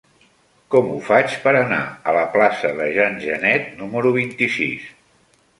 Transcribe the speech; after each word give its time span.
Com 0.75 0.87
ho 0.93 0.95
faig 1.09 1.35
per 1.43 1.53
anar 1.59 1.83
a 2.11 2.15
la 2.17 2.25
plaça 2.37 2.73
de 2.81 2.89
Jean 2.97 3.23
Genet 3.27 3.71
número 3.83 4.15
vint-i-sis? 4.21 4.93